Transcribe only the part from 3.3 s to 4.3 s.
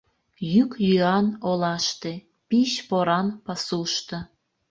пасушто.